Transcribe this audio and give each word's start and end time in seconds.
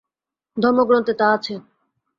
ধর্মগ্রন্থে 0.57 1.13
তা 1.19 1.27
আছে। 1.35 1.53